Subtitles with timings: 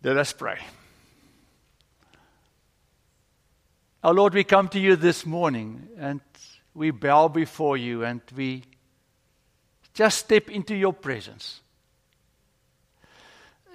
[0.00, 0.58] Let us pray.
[4.04, 6.20] Our Lord, we come to you this morning and
[6.72, 8.62] we bow before you and we
[9.94, 11.62] just step into your presence.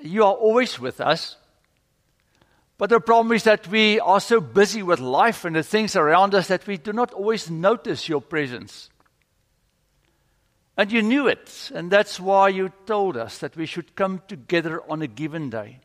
[0.01, 1.35] You are always with us,
[2.77, 6.33] but the problem is that we are so busy with life and the things around
[6.35, 8.89] us that we do not always notice your presence.
[10.77, 14.81] And you knew it, and that's why you told us that we should come together
[14.89, 15.79] on a given day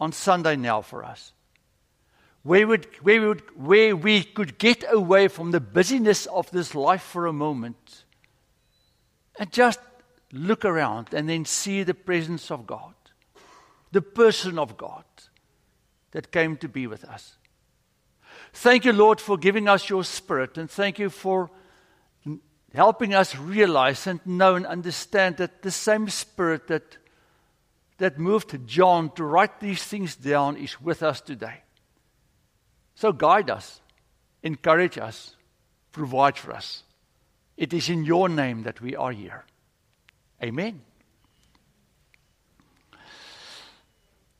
[0.00, 1.32] on Sunday now for us.
[2.42, 7.02] Where, would, where, would, where we could get away from the busyness of this life
[7.02, 8.04] for a moment
[9.38, 9.80] and just
[10.30, 12.94] look around and then see the presence of God,
[13.92, 15.04] the person of God
[16.10, 17.36] that came to be with us.
[18.52, 21.50] Thank you, Lord, for giving us your spirit, and thank you for
[22.74, 26.98] helping us realize and know and understand that the same spirit that
[27.98, 31.62] that moved John to write these things down is with us today.
[32.94, 33.80] So guide us,
[34.42, 35.36] encourage us,
[35.92, 36.82] provide for us.
[37.56, 39.44] It is in your name that we are here.
[40.42, 40.82] Amen.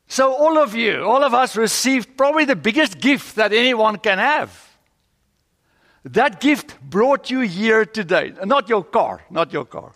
[0.07, 4.17] So, all of you, all of us received probably the biggest gift that anyone can
[4.17, 4.77] have.
[6.05, 8.33] That gift brought you here today.
[8.45, 9.93] Not your car, not your car.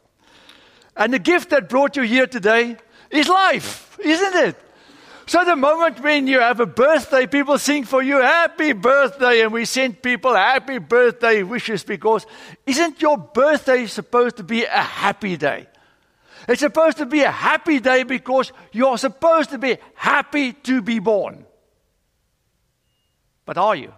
[0.96, 2.78] And the gift that brought you here today
[3.10, 4.56] is life, isn't it?
[5.26, 9.54] So the moment when you have a birthday, people sing for you happy birthday, and
[9.54, 12.26] we send people happy birthday wishes because
[12.66, 15.68] isn't your birthday supposed to be a happy day?
[16.48, 20.98] It's supposed to be a happy day because you're supposed to be happy to be
[20.98, 21.46] born.
[23.46, 23.94] But are you?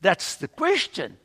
[0.00, 1.18] That's the question.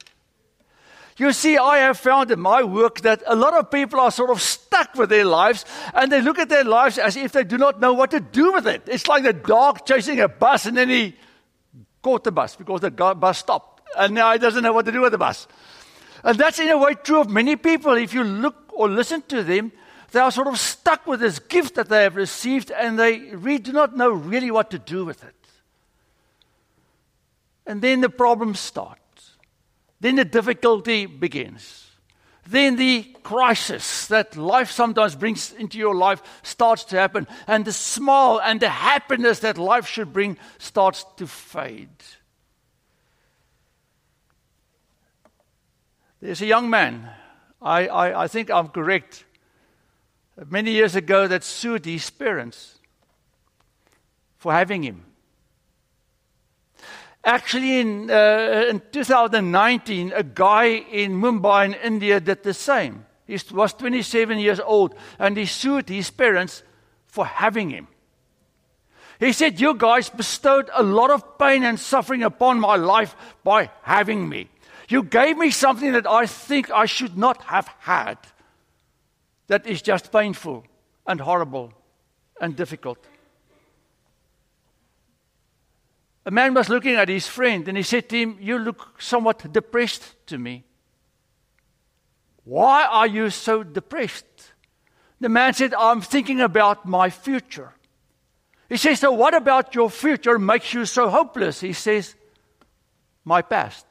[1.18, 4.32] You see, I have found in my work that a lot of people are sort
[4.32, 7.58] of stuck with their lives and they look at their lives as if they do
[7.58, 8.84] not know what to do with it.
[8.88, 11.16] It's like the dog chasing a bus and then he
[12.02, 15.02] caught the bus because the bus stopped and now he doesn't know what to do
[15.02, 15.48] with the bus.
[16.24, 17.94] And that's in a way true of many people.
[17.94, 19.72] If you look or listen to them,
[20.12, 23.60] they are sort of stuck with this gift that they have received and they really
[23.60, 25.36] do not know really what to do with it.
[27.68, 29.00] And then the problems start.
[30.04, 31.88] Then the difficulty begins.
[32.46, 37.26] Then the crisis that life sometimes brings into your life starts to happen.
[37.48, 41.88] And the smile and the happiness that life should bring starts to fade.
[46.20, 47.10] There's a young man,
[47.62, 49.24] I, I, I think I'm correct,
[50.50, 52.78] many years ago that sued his parents
[54.38, 55.06] for having him.
[57.26, 63.06] Actually, in, uh, in 2019, a guy in Mumbai in India did the same.
[63.26, 66.64] He was 27 years old and he sued his parents
[67.08, 67.88] for having him.
[69.20, 73.70] He said, You guys bestowed a lot of pain and suffering upon my life by
[73.84, 74.50] having me.
[74.90, 78.18] You gave me something that I think I should not have had.
[79.48, 80.66] That is just painful
[81.08, 81.72] and horrible
[82.42, 82.98] and difficult.
[86.26, 89.52] A man was looking at his friend and he said to him, You look somewhat
[89.52, 90.64] depressed to me.
[92.46, 94.26] Why are you so depressed?
[95.20, 97.74] The man said, I'm thinking about my future.
[98.70, 101.62] He says, So what about your future makes you so hopeless?
[101.62, 102.16] He says,
[103.24, 103.86] My past.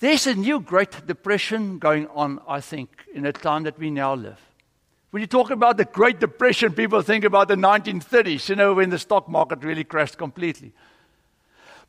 [0.00, 4.14] There's a new Great Depression going on, I think, in the time that we now
[4.14, 4.40] live.
[5.14, 8.90] When you talk about the Great Depression, people think about the 1930s, you know, when
[8.90, 10.72] the stock market really crashed completely.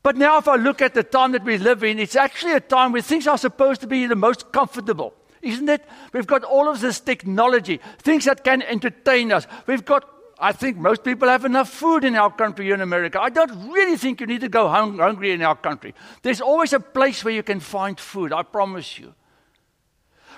[0.04, 2.60] But now, if I look at the time that we live in, it's actually a
[2.60, 5.84] time where things are supposed to be the most comfortable, isn't it?
[6.12, 9.48] We've got all of this technology, things that can entertain us.
[9.66, 10.08] We've got,
[10.38, 13.20] I think most people have enough food in our country in America.
[13.20, 15.96] I don't really think you need to go hung- hungry in our country.
[16.22, 19.14] There's always a place where you can find food, I promise you.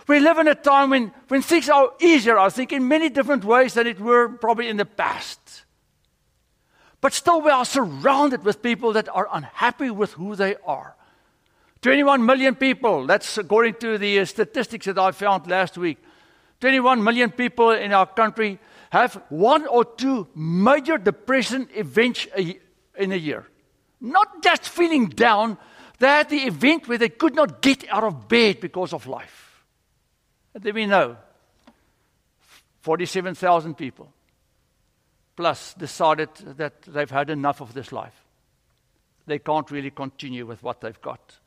[0.09, 3.45] We live in a time when, when things are easier, I think, in many different
[3.45, 5.65] ways than it were probably in the past.
[7.03, 10.97] But still, we are surrounded with people that are unhappy with who they are.
[11.83, 15.99] 21 million people, that's according to the uh, statistics that I found last week.
[16.61, 18.59] 21 million people in our country
[18.91, 22.27] have one or two major depression events
[22.97, 23.47] in a year.
[24.01, 25.59] Not just feeling down,
[25.99, 29.48] they had the event where they could not get out of bed because of life.
[30.55, 31.17] And then we know
[32.83, 34.13] 47,000 people
[35.37, 38.25] plus decided that they've had enough of this life.
[39.27, 41.39] They can't really continue with what they've got.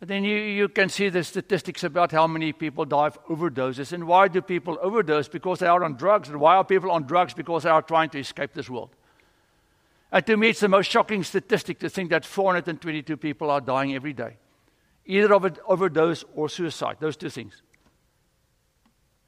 [0.00, 3.92] And then you, you can see the statistics about how many people die of overdoses.
[3.92, 5.28] And why do people overdose?
[5.28, 6.28] Because they are on drugs.
[6.28, 7.34] And why are people on drugs?
[7.34, 8.90] Because they are trying to escape this world.
[10.12, 13.96] And to me, it's the most shocking statistic to think that 422 people are dying
[13.96, 14.36] every day,
[15.04, 17.62] either of an overdose or suicide, those two things.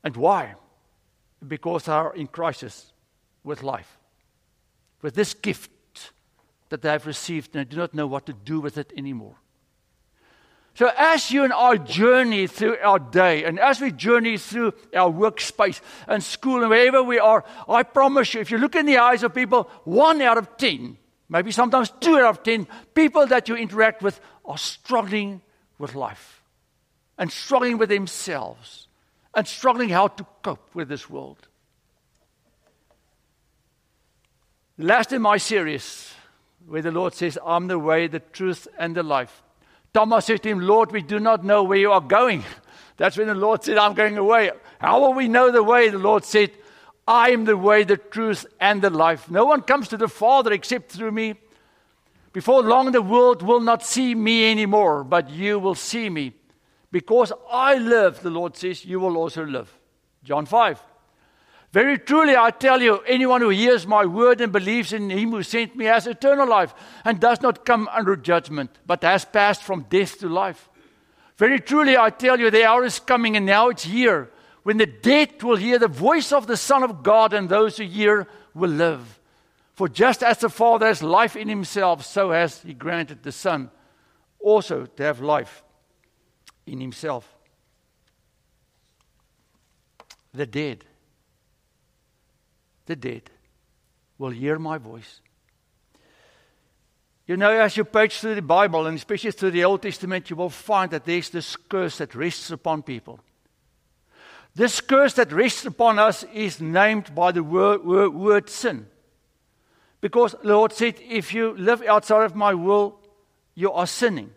[0.07, 0.55] And why?
[1.45, 2.93] Because they are in crisis
[3.43, 3.99] with life,
[5.03, 6.13] with this gift
[6.69, 9.35] that they have received, and they do not know what to do with it anymore.
[10.75, 15.11] So, as you and I journey through our day, and as we journey through our
[15.11, 18.99] workspace and school and wherever we are, I promise you, if you look in the
[18.99, 20.99] eyes of people, one out of ten,
[21.29, 25.41] maybe sometimes two out of ten, people that you interact with are struggling
[25.79, 26.45] with life
[27.19, 28.86] and struggling with themselves
[29.37, 31.47] and struggling how to cope with this world.
[34.79, 36.13] Last in my series,
[36.67, 39.43] where the Lord says, I'm the way, the truth, and the life.
[39.93, 42.45] Thomas said to him, Lord, we do not know where you are going.
[42.97, 44.51] That's when the Lord said, I'm going away.
[44.79, 45.91] How will we know the way?
[45.91, 46.51] The Lord said,
[47.07, 49.31] I am the way, the truth, and the life.
[49.31, 51.35] No one comes to the Father except through me.
[52.33, 56.35] Before long, the world will not see me anymore, but you will see me.
[56.91, 59.77] Because I live, the Lord says, you will also live.
[60.23, 60.83] John 5.
[61.73, 65.43] Very truly, I tell you, anyone who hears my word and believes in him who
[65.43, 66.75] sent me has eternal life
[67.05, 70.71] and does not come under judgment, but has passed from death to life.
[71.37, 74.31] Very truly, I tell you, the hour is coming and now it's here
[74.63, 77.85] when the dead will hear the voice of the Son of God, and those who
[77.85, 79.21] hear will live.
[79.75, 83.71] For just as the Father has life in himself, so has he granted the Son
[84.41, 85.63] also to have life
[86.67, 87.33] in himself.
[90.35, 90.85] The dead
[92.87, 93.31] the dead
[94.19, 95.21] will hear my voice.
[97.27, 100.37] You know, as you page through the Bible, and especially through the Old Testament, you
[100.37, 103.19] will find that there's this curse that rests upon people.
[104.55, 108.87] This curse that rests upon us is named by the word, word, word sin.
[110.01, 113.01] Because the Lord said, if you live outside of my will,
[113.55, 114.31] you are sinning.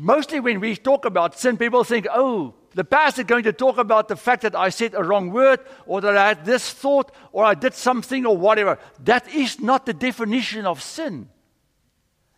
[0.00, 3.78] Mostly when we talk about sin, people think, oh, the pastor is going to talk
[3.78, 7.12] about the fact that I said a wrong word or that I had this thought
[7.32, 8.78] or I did something or whatever.
[9.02, 11.28] That is not the definition of sin.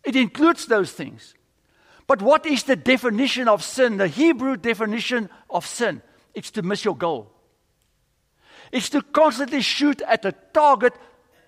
[0.04, 1.34] It includes those things.
[2.06, 3.98] But what is the definition of sin?
[3.98, 6.00] The Hebrew definition of sin?
[6.32, 7.30] It's to miss your goal.
[8.72, 10.94] It's to constantly shoot at a target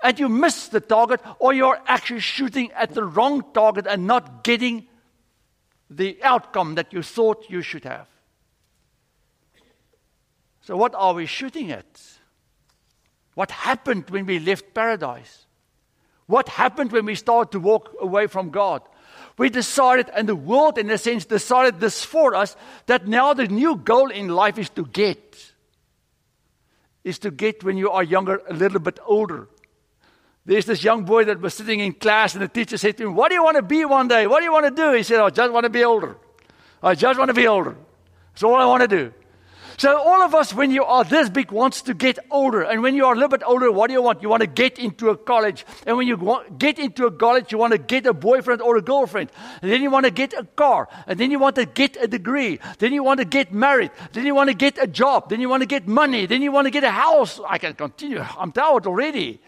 [0.02, 4.44] and you miss the target, or you're actually shooting at the wrong target and not
[4.44, 4.88] getting
[5.96, 8.06] the outcome that you thought you should have.
[10.62, 12.00] So, what are we shooting at?
[13.34, 15.46] What happened when we left paradise?
[16.26, 18.82] What happened when we started to walk away from God?
[19.38, 22.54] We decided, and the world, in a sense, decided this for us
[22.86, 25.52] that now the new goal in life is to get.
[27.02, 29.48] Is to get when you are younger, a little bit older.
[30.44, 33.14] There's this young boy that was sitting in class, and the teacher said to him,
[33.14, 34.26] What do you want to be one day?
[34.26, 34.92] What do you want to do?
[34.92, 36.16] He said, I just want to be older.
[36.82, 37.76] I just want to be older.
[38.34, 39.12] That's all I want to do.
[39.78, 42.62] So all of us, when you are this big, wants to get older.
[42.62, 44.22] And when you are a little bit older, what do you want?
[44.22, 45.64] You want to get into a college.
[45.86, 48.76] And when you want, get into a college, you want to get a boyfriend or
[48.76, 49.30] a girlfriend.
[49.60, 50.88] And then you want to get a car.
[51.06, 52.60] And then you want to get a degree.
[52.78, 53.90] Then you want to get married.
[54.12, 55.30] Then you want to get a job.
[55.30, 56.26] Then you want to get money.
[56.26, 57.40] Then you want to get a house.
[57.48, 58.24] I can continue.
[58.38, 59.40] I'm tired already.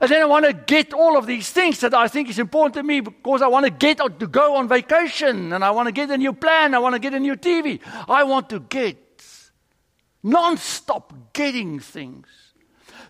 [0.00, 2.74] And then I want to get all of these things that I think is important
[2.74, 5.92] to me because I want to get to go on vacation and I want to
[5.92, 6.74] get a new plan.
[6.74, 7.80] I want to get a new TV.
[8.08, 8.98] I want to get
[10.22, 12.26] non-stop getting things.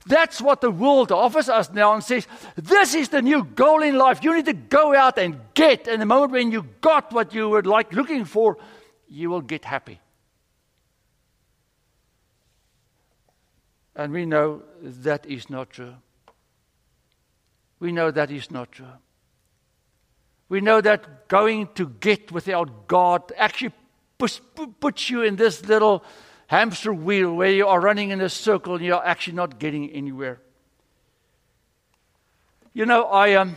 [0.07, 3.99] That's what the world offers us now and says, this is the new goal in
[3.99, 4.23] life.
[4.23, 5.89] You need to go out and get.
[5.89, 8.59] And the moment when you got what you were like looking for,
[9.09, 10.01] you will get happy.
[13.97, 15.95] And we know that is not true
[17.79, 18.87] we know that is not true.
[20.49, 23.73] We know that going to get without God actually
[24.19, 24.41] puts,
[24.81, 26.05] puts you in this little
[26.47, 30.41] hamster wheel where you are running in a circle and you're actually not getting anywhere.
[32.73, 33.57] You know, I um,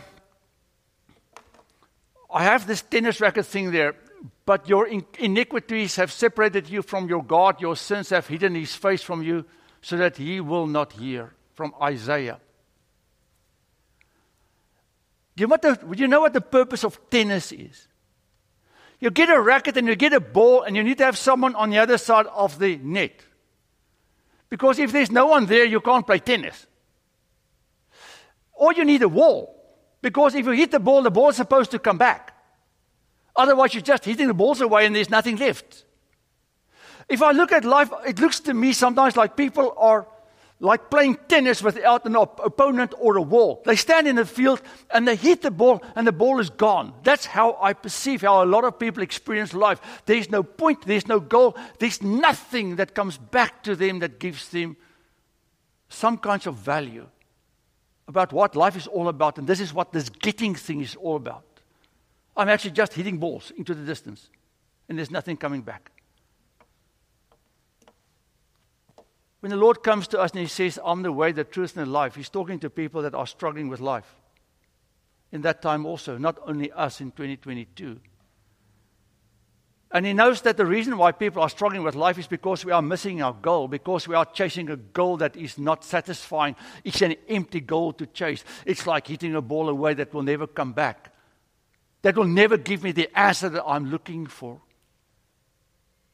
[2.32, 3.94] I have this tennis racket thing there,
[4.46, 7.60] but your iniquities have separated you from your God.
[7.60, 9.44] Your sins have hidden his face from you
[9.82, 11.34] so that he will not hear.
[11.54, 12.40] From Isaiah.
[15.36, 17.88] You, know the, you know what the purpose of tennis is?
[18.98, 21.54] You get a racket and you get a ball, and you need to have someone
[21.54, 23.12] on the other side of the net.
[24.50, 26.66] Because if there's no one there, you can't play tennis.
[28.52, 29.56] Or you need a wall.
[30.02, 32.36] Because if you hit the ball, the ball is supposed to come back.
[33.34, 35.84] Otherwise, you're just hitting the balls away and there's nothing left.
[37.08, 40.06] If I look at life, it looks to me sometimes like people are
[40.60, 43.62] like playing tennis without an op- opponent or a wall.
[43.64, 46.92] They stand in the field and they hit the ball and the ball is gone.
[47.02, 49.80] That's how I perceive how a lot of people experience life.
[50.04, 54.50] There's no point, there's no goal, there's nothing that comes back to them that gives
[54.50, 54.76] them
[55.88, 57.06] some kind of value
[58.06, 59.38] about what life is all about.
[59.38, 61.44] And this is what this getting thing is all about.
[62.36, 64.28] I'm actually just hitting balls into the distance
[64.90, 65.90] and there's nothing coming back.
[69.40, 71.86] When the Lord comes to us and He says, I'm the way, the truth, and
[71.86, 74.14] the life, He's talking to people that are struggling with life.
[75.32, 78.00] In that time also, not only us in 2022.
[79.92, 82.72] And He knows that the reason why people are struggling with life is because we
[82.72, 86.54] are missing our goal, because we are chasing a goal that is not satisfying.
[86.84, 88.44] It's an empty goal to chase.
[88.66, 91.12] It's like hitting a ball away that will never come back,
[92.02, 94.60] that will never give me the answer that I'm looking for.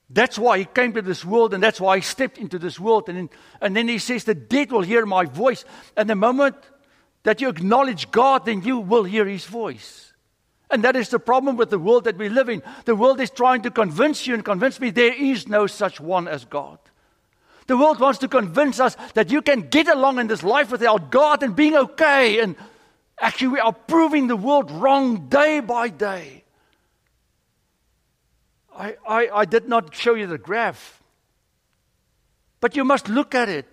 [0.08, 3.08] That's why he came to this world, and that's why he stepped into this world.
[3.08, 3.28] And,
[3.60, 5.64] and then he says, The dead will hear my voice.
[5.96, 6.56] And the moment
[7.24, 10.12] that you acknowledge God, then you will hear his voice.
[10.70, 12.62] And that is the problem with the world that we live in.
[12.84, 16.28] The world is trying to convince you and convince me there is no such one
[16.28, 16.78] as God.
[17.66, 21.10] The world wants to convince us that you can get along in this life without
[21.10, 22.40] God and being okay.
[22.40, 22.54] And
[23.20, 26.44] actually, we are proving the world wrong day by day.
[28.76, 31.02] I, I, I did not show you the graph,
[32.60, 33.66] but you must look at it.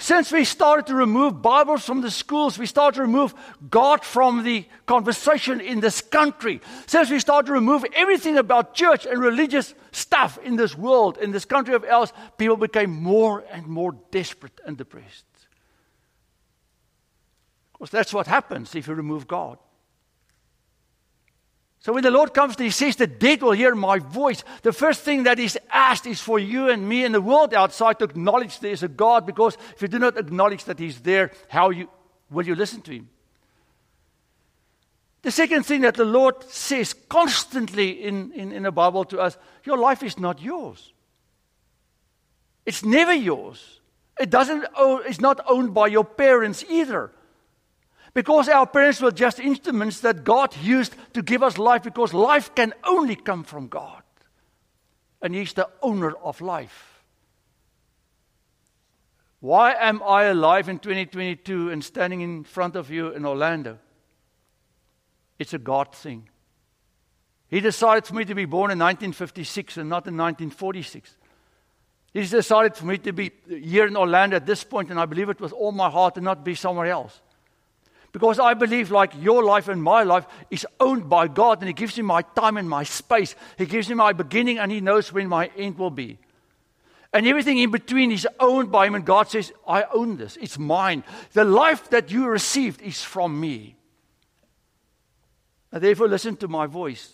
[0.00, 3.34] Since we started to remove Bibles from the schools, we started to remove
[3.68, 6.60] God from the conversation in this country.
[6.86, 11.32] Since we started to remove everything about church and religious stuff in this world, in
[11.32, 15.24] this country of ours, people became more and more desperate and depressed.
[17.72, 19.58] Because that's what happens if you remove God.
[21.80, 24.42] So when the Lord comes, He says, The dead will hear my voice.
[24.62, 27.98] The first thing that is asked is for you and me and the world outside
[28.00, 31.30] to acknowledge there is a God, because if you do not acknowledge that He's there,
[31.48, 31.88] how you,
[32.30, 33.08] will you listen to Him?
[35.22, 39.36] The second thing that the Lord says constantly in, in, in the Bible to us
[39.64, 40.92] your life is not yours.
[42.64, 43.80] It's never yours.
[44.18, 47.12] It doesn't oh, it's not owned by your parents either.
[48.14, 52.54] Because our parents were just instruments that God used to give us life, because life
[52.54, 54.02] can only come from God.
[55.20, 57.02] And He's the owner of life.
[59.40, 63.78] Why am I alive in 2022 and standing in front of you in Orlando?
[65.38, 66.28] It's a God thing.
[67.48, 71.16] He decided for me to be born in 1956 and not in 1946.
[72.12, 75.28] He decided for me to be here in Orlando at this point, and I believe
[75.28, 77.22] it with all my heart and not be somewhere else.
[78.12, 81.74] Because I believe, like your life and my life is owned by God, and He
[81.74, 83.34] gives me my time and my space.
[83.58, 86.18] He gives me my beginning, and He knows when my end will be.
[87.12, 90.38] And everything in between is owned by Him, and God says, I own this.
[90.40, 91.04] It's mine.
[91.32, 93.76] The life that you received is from me.
[95.70, 97.12] And therefore, listen to my voice.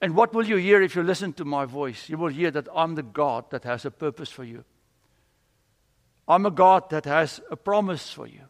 [0.00, 2.08] And what will you hear if you listen to my voice?
[2.08, 4.64] You will hear that I'm the God that has a purpose for you.
[6.26, 8.42] I'm a God that has a promise for you.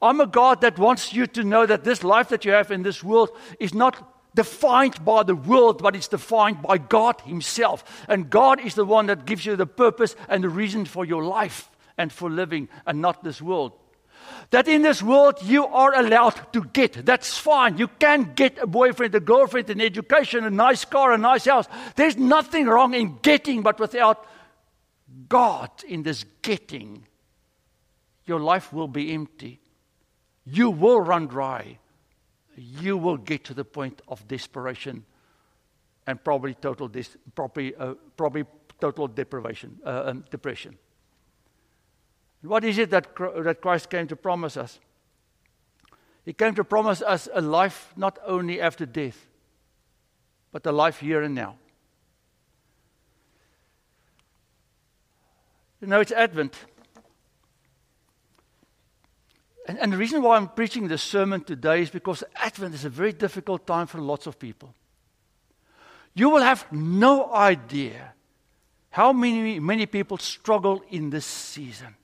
[0.00, 2.82] I'm a God that wants you to know that this life that you have in
[2.82, 8.04] this world is not defined by the world, but it's defined by God Himself.
[8.08, 11.24] And God is the one that gives you the purpose and the reason for your
[11.24, 13.72] life and for living, and not this world.
[14.50, 17.04] That in this world you are allowed to get.
[17.04, 17.76] That's fine.
[17.76, 21.66] You can get a boyfriend, a girlfriend, an education, a nice car, a nice house.
[21.96, 24.24] There's nothing wrong in getting, but without
[25.28, 27.04] God in this getting,
[28.26, 29.58] your life will be empty
[30.50, 31.78] you will run dry.
[32.56, 35.04] You will get to the point of desperation
[36.06, 38.44] and probably total, dis- probably, uh, probably
[38.80, 40.78] total deprivation, uh, um, depression.
[42.42, 44.78] What is it that, that Christ came to promise us?
[46.24, 49.26] He came to promise us a life not only after death,
[50.52, 51.56] but a life here and now.
[55.80, 56.54] You know, it's Advent.
[59.68, 62.90] And, and the reason why I'm preaching this sermon today is because Advent is a
[62.90, 64.74] very difficult time for lots of people.
[66.14, 68.14] You will have no idea
[68.90, 71.94] how many, many people struggle in this season.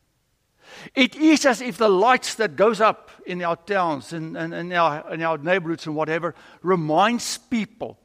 [0.94, 4.72] It is as if the lights that goes up in our towns and, and, and
[4.72, 7.98] our, in our neighborhoods and whatever reminds people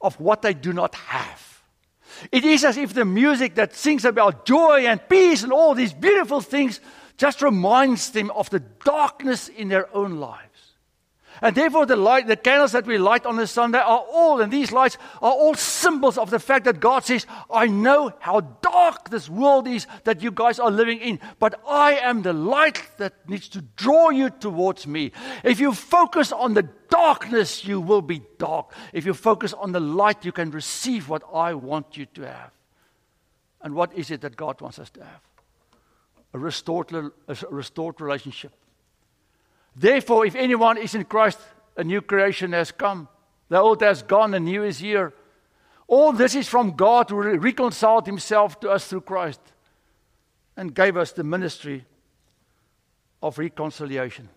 [0.00, 1.62] of what they do not have.
[2.30, 5.92] It is as if the music that sings about joy and peace and all these
[5.92, 6.80] beautiful things
[7.22, 10.72] just reminds them of the darkness in their own lives.
[11.40, 14.52] And therefore, the light, the candles that we light on the Sunday are all, and
[14.52, 19.08] these lights are all symbols of the fact that God says, I know how dark
[19.08, 23.14] this world is that you guys are living in, but I am the light that
[23.28, 25.12] needs to draw you towards me.
[25.44, 28.74] If you focus on the darkness, you will be dark.
[28.92, 32.50] If you focus on the light, you can receive what I want you to have.
[33.60, 35.31] And what is it that God wants us to have?
[36.34, 38.52] A restored, a restored relationship
[39.74, 41.38] Therefore, if anyone is in Christ,
[41.76, 43.08] a new creation has come.
[43.48, 45.14] The old has gone, the new is here.
[45.88, 49.40] All this is from God who reconciled himself to us through Christ
[50.56, 51.84] and gave us the ministry
[53.22, 54.28] of reconciliation.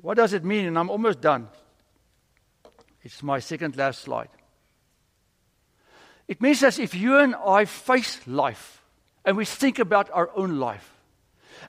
[0.00, 0.66] What does it mean?
[0.66, 1.48] And I'm almost done.
[3.02, 4.28] It's my second last slide.
[6.28, 8.82] It means that if you and I face life
[9.24, 10.90] and we think about our own life,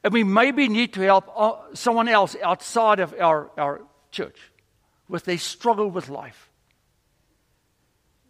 [0.03, 3.81] and we maybe need to help uh, someone else outside of our, our
[4.11, 4.37] church
[5.07, 6.49] with their struggle with life.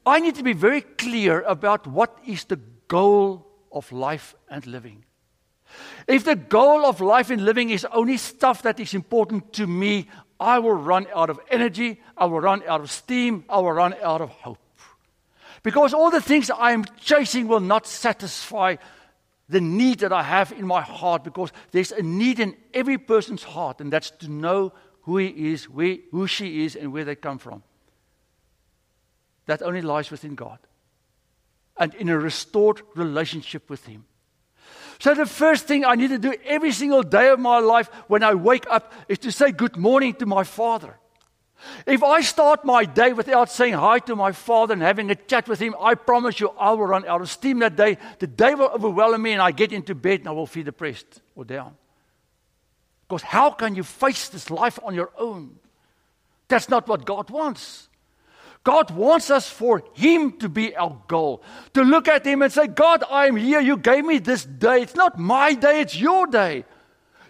[0.05, 5.03] I need to be very clear about what is the goal of life and living.
[6.07, 10.07] If the goal of life and living is only stuff that is important to me,
[10.39, 13.95] I will run out of energy, I will run out of steam, I will run
[14.03, 14.59] out of hope.
[15.65, 18.75] Because all the things I am chasing will not satisfy
[19.49, 23.41] the need that I have in my heart because there's a need in every person's
[23.41, 27.15] heart, and that's to know who he is, where, who she is, and where they
[27.15, 27.63] come from.
[29.47, 30.59] That only lies within God
[31.77, 34.05] and in a restored relationship with Him.
[34.99, 38.21] So, the first thing I need to do every single day of my life when
[38.21, 40.95] I wake up is to say good morning to my Father.
[41.85, 45.47] If I start my day without saying hi to my father and having a chat
[45.47, 47.97] with him, I promise you I will run out of steam that day.
[48.19, 51.21] The day will overwhelm me and I get into bed and I will feel depressed
[51.35, 51.75] or down.
[53.07, 55.57] Because how can you face this life on your own?
[56.47, 57.89] That's not what God wants.
[58.63, 61.43] God wants us for Him to be our goal.
[61.75, 63.59] To look at Him and say, God, I'm here.
[63.61, 64.81] You gave me this day.
[64.81, 66.65] It's not my day, it's your day.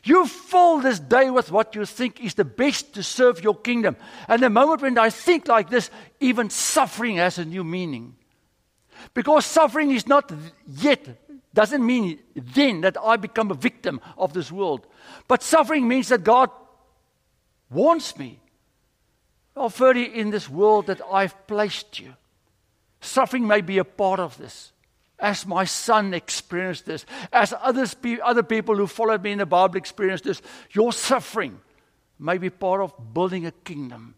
[0.05, 3.97] You fill this day with what you think is the best to serve your kingdom.
[4.27, 5.89] And the moment when I think like this,
[6.19, 8.15] even suffering has a new meaning.
[9.15, 10.31] Because suffering is not
[10.67, 11.07] yet,
[11.55, 14.85] doesn't mean then that I become a victim of this world.
[15.27, 16.51] But suffering means that God
[17.71, 18.39] wants me.
[19.71, 22.13] Further in this world that I've placed you.
[23.01, 24.71] Suffering may be a part of this
[25.19, 29.77] as my son experienced this, as others, other people who followed me in the Bible
[29.77, 31.59] experienced this, your suffering
[32.19, 34.15] may be part of building a kingdom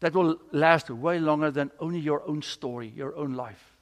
[0.00, 3.76] that will last way longer than only your own story, your own life.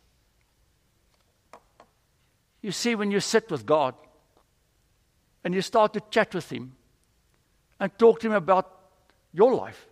[2.60, 3.94] You see, when you sit with God
[5.44, 6.76] and you start to chat with Him
[7.78, 8.78] and talk to Him about
[9.32, 9.87] your life,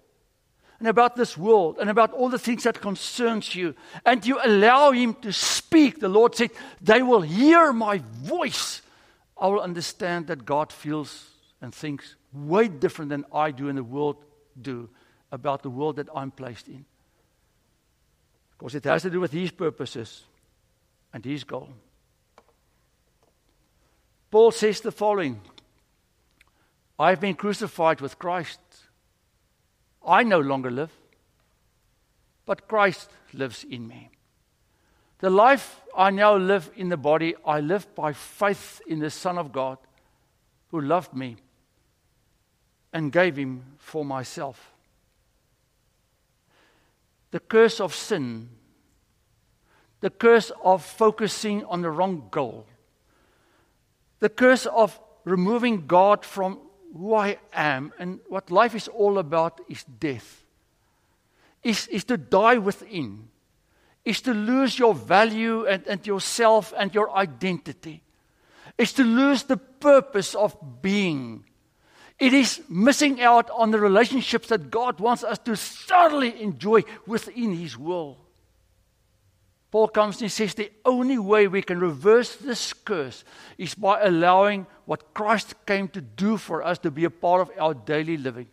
[0.78, 3.74] and about this world and about all the things that concerns you.
[4.04, 6.00] And you allow him to speak.
[6.00, 8.82] The lord said they will hear my voice.
[9.38, 13.84] I will understand that god feels and thinks way different than i do and the
[13.84, 14.16] world
[14.60, 14.90] do
[15.32, 16.84] about the world that i'm placed in.
[18.58, 20.24] Because it has to do with his purposes
[21.12, 21.68] and his goal.
[24.30, 25.40] Paul says the following
[26.98, 28.58] i've been crucified with christ
[30.06, 30.92] I no longer live,
[32.44, 34.10] but Christ lives in me.
[35.18, 39.38] The life I now live in the body, I live by faith in the Son
[39.38, 39.78] of God
[40.68, 41.36] who loved me
[42.92, 44.72] and gave him for myself.
[47.30, 48.50] The curse of sin,
[50.00, 52.66] the curse of focusing on the wrong goal,
[54.20, 56.58] the curse of removing God from
[56.96, 60.44] who I am and what life is all about is death.
[61.62, 63.28] Is, is to die within,
[64.04, 68.02] is to lose your value and, and yourself and your identity,
[68.78, 71.44] is to lose the purpose of being.
[72.18, 77.52] It is missing out on the relationships that God wants us to thoroughly enjoy within
[77.54, 78.18] His will.
[79.76, 83.24] Paul comes and he says the only way we can reverse this curse
[83.58, 87.50] is by allowing what Christ came to do for us to be a part of
[87.60, 88.46] our daily living.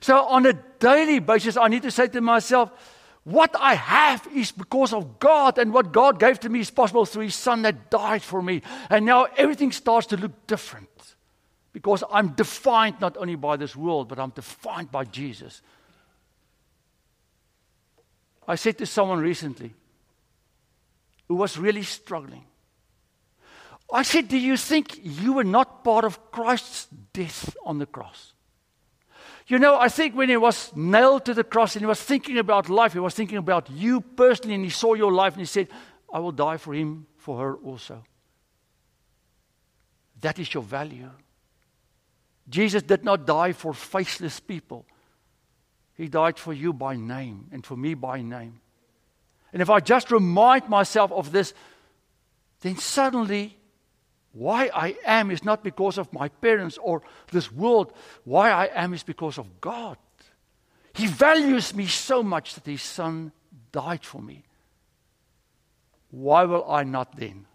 [0.00, 2.70] So, on a daily basis, I need to say to myself,
[3.24, 7.04] what I have is because of God, and what God gave to me is possible
[7.04, 8.62] through His Son that died for me.
[8.88, 10.88] And now everything starts to look different
[11.74, 15.60] because I'm defined not only by this world, but I'm defined by Jesus.
[18.48, 19.74] I said to someone recently,
[21.28, 22.44] who was really struggling.
[23.92, 28.32] I said, Do you think you were not part of Christ's death on the cross?
[29.46, 32.36] You know, I think when he was nailed to the cross and he was thinking
[32.36, 35.46] about life, he was thinking about you personally, and he saw your life and he
[35.46, 35.68] said,
[36.12, 38.02] I will die for him, for her also.
[40.20, 41.10] That is your value.
[42.48, 44.84] Jesus did not die for faceless people.
[45.94, 48.60] He died for you by name and for me by name.
[49.56, 51.54] And if I just remind myself of this,
[52.60, 53.56] then suddenly
[54.32, 57.00] why I am is not because of my parents or
[57.32, 57.94] this world.
[58.24, 59.96] Why I am is because of God.
[60.92, 63.32] He values me so much that His Son
[63.72, 64.44] died for me.
[66.10, 67.46] Why will I not then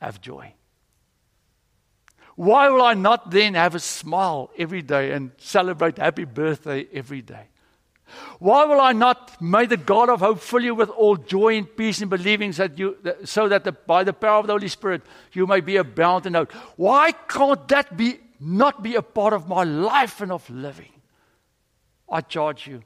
[0.00, 0.54] have joy?
[2.34, 7.22] Why will I not then have a smile every day and celebrate happy birthday every
[7.22, 7.46] day?
[8.38, 11.76] Why will I not may the God of hope fill you with all joy and
[11.76, 15.02] peace in believing that you, so that the, by the power of the Holy Spirit
[15.32, 16.52] you may be abound in hope?
[16.76, 20.92] Why can't that be not be a part of my life and of living?
[22.08, 22.82] I charge you.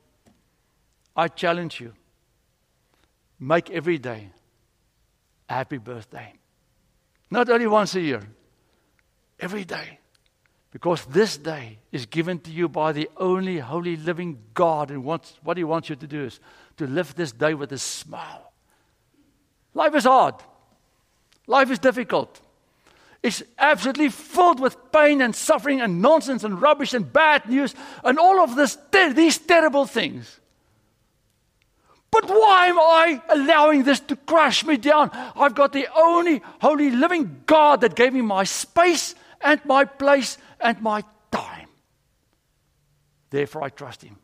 [1.16, 1.94] I challenge you.
[3.40, 4.30] Make every day
[5.48, 6.32] a happy birthday.
[7.30, 8.22] Not only once a year,
[9.40, 9.98] every day.
[10.70, 14.90] Because this day is given to you by the only holy living God.
[14.90, 16.40] And wants, what He wants you to do is
[16.76, 18.52] to live this day with a smile.
[19.74, 20.34] Life is hard,
[21.46, 22.40] life is difficult.
[23.22, 28.16] It's absolutely filled with pain and suffering and nonsense and rubbish and bad news and
[28.16, 30.38] all of this, these terrible things.
[32.10, 35.10] But why am I allowing this to crush me down?
[35.36, 40.38] I've got the only holy living God that gave me my space and my place
[40.60, 41.68] and my time.
[43.30, 44.16] Therefore, I trust Him.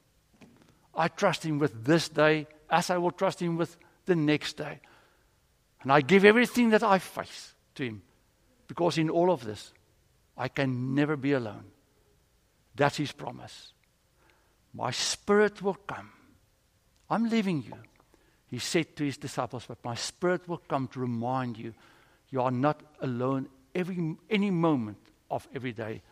[0.94, 4.80] I trust Him with this day as I will trust Him with the next day.
[5.82, 8.02] And I give everything that I face to Him
[8.66, 9.72] because in all of this,
[10.36, 11.64] I can never be alone.
[12.74, 13.72] That's His promise.
[14.72, 16.10] My spirit will come.
[17.08, 17.74] I'm leaving you.
[18.54, 21.74] He said to his disciples, But my spirit will come to remind you
[22.30, 24.98] you are not alone every, any moment
[25.30, 26.02] of every day.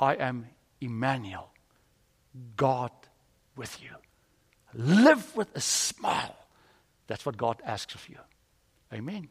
[0.00, 0.46] I am
[0.80, 1.50] Emmanuel,
[2.56, 2.92] God
[3.56, 3.90] with you.
[4.74, 6.36] Live with a smile.
[7.06, 8.18] That's what God asks of you.
[8.92, 9.28] Amen.